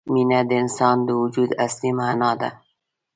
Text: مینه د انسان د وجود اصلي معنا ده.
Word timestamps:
مینه 0.13 0.39
د 0.49 0.51
انسان 0.63 0.97
د 1.07 1.09
وجود 1.21 1.49
اصلي 1.65 1.91
معنا 1.99 2.31
ده. 2.41 2.49